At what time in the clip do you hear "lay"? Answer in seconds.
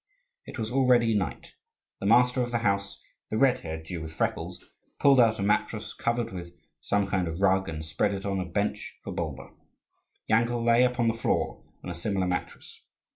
10.65-10.83